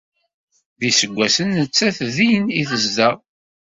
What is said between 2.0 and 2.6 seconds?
din